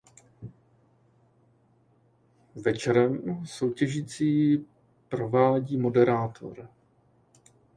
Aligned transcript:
Večerem 2.55 3.45
soutěžící 3.45 4.57
provádí 5.09 5.77
moderátor. 5.77 6.69